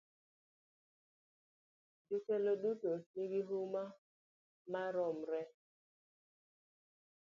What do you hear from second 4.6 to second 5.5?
maromre.